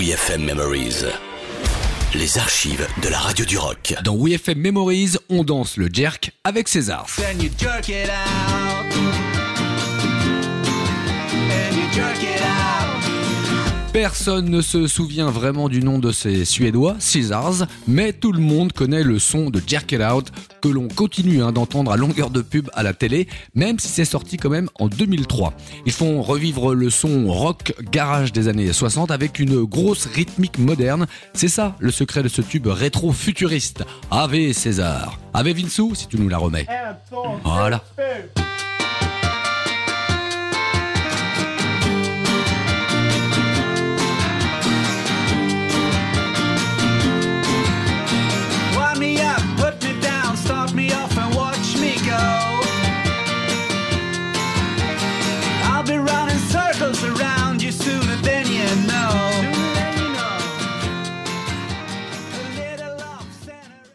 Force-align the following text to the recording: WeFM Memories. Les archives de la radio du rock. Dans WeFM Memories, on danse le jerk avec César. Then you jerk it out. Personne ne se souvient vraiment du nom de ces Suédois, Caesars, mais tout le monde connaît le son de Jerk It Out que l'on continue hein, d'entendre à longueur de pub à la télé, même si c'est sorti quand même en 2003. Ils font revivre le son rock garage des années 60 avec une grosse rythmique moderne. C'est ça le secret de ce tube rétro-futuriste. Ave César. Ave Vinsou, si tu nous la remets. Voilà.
WeFM 0.00 0.44
Memories. 0.44 1.04
Les 2.14 2.38
archives 2.38 2.86
de 3.02 3.08
la 3.10 3.18
radio 3.18 3.44
du 3.44 3.58
rock. 3.58 3.94
Dans 4.02 4.16
WeFM 4.16 4.58
Memories, 4.58 5.16
on 5.28 5.44
danse 5.44 5.76
le 5.76 5.90
jerk 5.92 6.32
avec 6.42 6.68
César. 6.68 7.04
Then 7.16 7.38
you 7.38 7.50
jerk 7.58 7.90
it 7.90 8.08
out. 8.08 9.39
Personne 13.92 14.48
ne 14.48 14.60
se 14.60 14.86
souvient 14.86 15.32
vraiment 15.32 15.68
du 15.68 15.82
nom 15.82 15.98
de 15.98 16.12
ces 16.12 16.44
Suédois, 16.44 16.96
Caesars, 17.00 17.66
mais 17.88 18.12
tout 18.12 18.30
le 18.30 18.38
monde 18.38 18.72
connaît 18.72 19.02
le 19.02 19.18
son 19.18 19.50
de 19.50 19.60
Jerk 19.66 19.90
It 19.90 20.00
Out 20.00 20.28
que 20.62 20.68
l'on 20.68 20.86
continue 20.86 21.42
hein, 21.42 21.50
d'entendre 21.50 21.90
à 21.90 21.96
longueur 21.96 22.30
de 22.30 22.40
pub 22.40 22.70
à 22.74 22.84
la 22.84 22.94
télé, 22.94 23.26
même 23.56 23.80
si 23.80 23.88
c'est 23.88 24.04
sorti 24.04 24.36
quand 24.36 24.48
même 24.48 24.68
en 24.78 24.86
2003. 24.86 25.54
Ils 25.86 25.92
font 25.92 26.22
revivre 26.22 26.72
le 26.72 26.88
son 26.88 27.32
rock 27.32 27.74
garage 27.90 28.30
des 28.30 28.46
années 28.46 28.72
60 28.72 29.10
avec 29.10 29.40
une 29.40 29.64
grosse 29.64 30.06
rythmique 30.06 30.58
moderne. 30.58 31.06
C'est 31.34 31.48
ça 31.48 31.74
le 31.80 31.90
secret 31.90 32.22
de 32.22 32.28
ce 32.28 32.42
tube 32.42 32.68
rétro-futuriste. 32.68 33.84
Ave 34.12 34.52
César. 34.52 35.18
Ave 35.34 35.50
Vinsou, 35.50 35.96
si 35.96 36.06
tu 36.06 36.16
nous 36.16 36.28
la 36.28 36.38
remets. 36.38 36.66
Voilà. 37.44 37.82